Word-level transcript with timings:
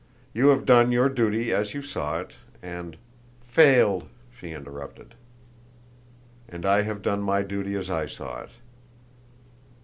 "You 0.33 0.47
have 0.47 0.65
done 0.65 0.91
your 0.91 1.09
duty 1.09 1.53
as 1.53 1.75
you 1.75 1.83
saw 1.83 2.19
it, 2.21 2.33
and" 2.63 2.97
"Failed!" 3.57 4.07
she 4.35 4.49
interrupted. 4.51 5.13
"And 6.49 6.65
I 6.65 6.81
have 6.81 7.03
done 7.03 7.21
my 7.21 7.43
duty 7.43 7.75
as 7.75 7.91
I 7.91 8.07
saw 8.07 8.41
it." 8.41 8.49